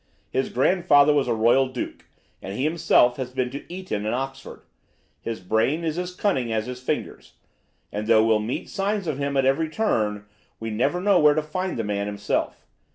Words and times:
His 0.31 0.49
grandfather 0.49 1.13
was 1.13 1.27
a 1.27 1.33
royal 1.35 1.67
duke, 1.67 2.05
and 2.41 2.57
he 2.57 2.63
himself 2.63 3.17
has 3.17 3.29
been 3.29 3.51
to 3.51 3.71
Eton 3.71 4.03
and 4.03 4.15
Oxford. 4.15 4.63
His 5.21 5.39
brain 5.39 5.83
is 5.83 5.99
as 5.99 6.15
cunning 6.15 6.51
as 6.51 6.65
his 6.65 6.81
fingers, 6.81 7.33
and 7.91 8.07
though 8.07 8.25
we 8.35 8.43
meet 8.43 8.67
signs 8.67 9.05
of 9.05 9.19
him 9.19 9.37
at 9.37 9.45
every 9.45 9.69
turn, 9.69 10.25
we 10.59 10.71
never 10.71 10.99
know 10.99 11.19
where 11.19 11.35
to 11.35 11.43
find 11.43 11.77
the 11.77 11.83
man 11.83 12.07
himself. 12.07 12.65